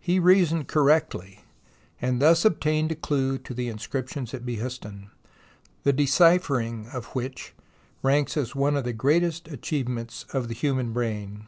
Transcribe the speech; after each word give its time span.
He 0.00 0.18
reasoned 0.18 0.66
cor 0.66 0.82
rectly, 0.82 1.44
and 2.00 2.20
thus 2.20 2.44
obtained 2.44 2.90
a 2.90 2.96
clue 2.96 3.38
to 3.38 3.54
the 3.54 3.68
inscrip 3.68 4.08
tions 4.08 4.34
at 4.34 4.44
Behistun, 4.44 5.12
the 5.84 5.92
deciphering 5.92 6.88
of 6.88 7.04
which 7.14 7.54
ranks 8.02 8.36
as 8.36 8.56
one 8.56 8.76
of 8.76 8.82
the 8.82 8.92
greatest 8.92 9.46
achievements 9.46 10.26
of 10.32 10.48
the 10.48 10.54
human 10.54 10.92
brain. 10.92 11.46